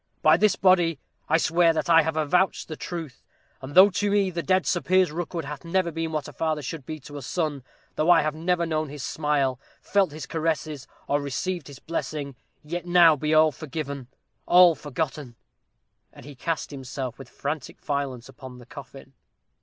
"By 0.23 0.35
this 0.35 0.55
body, 0.55 0.97
I 1.29 1.37
swear 1.37 1.73
that 1.73 1.87
I 1.87 2.01
have 2.01 2.15
avouched 2.17 2.65
the 2.67 2.75
truth 2.75 3.21
and 3.61 3.75
though 3.75 3.91
to 3.91 4.09
me 4.09 4.31
the 4.31 4.41
dead 4.41 4.65
Sir 4.65 4.81
Piers 4.81 5.11
Rookwood 5.11 5.45
hath 5.45 5.63
never 5.63 5.91
been 5.91 6.11
what 6.11 6.27
a 6.27 6.33
father 6.33 6.63
should 6.63 6.87
be 6.87 6.99
to 7.01 7.17
a 7.17 7.21
son 7.21 7.63
though 7.93 8.09
I 8.09 8.23
have 8.23 8.33
never 8.33 8.65
known 8.65 8.89
his 8.89 9.03
smile, 9.03 9.59
felt 9.79 10.09
his 10.11 10.25
caresses, 10.25 10.87
or 11.07 11.21
received 11.21 11.67
his 11.67 11.77
blessing, 11.77 12.35
yet 12.63 12.87
now 12.87 13.15
be 13.15 13.31
all 13.31 13.51
forgiven, 13.51 14.07
all 14.47 14.73
forgotten." 14.73 15.35
And 16.11 16.25
he 16.25 16.33
cast 16.33 16.71
himself 16.71 17.19
with 17.19 17.29
frantic 17.29 17.79
violence 17.79 18.27
upon 18.27 18.57
the 18.57 18.65
coffin. 18.65 19.13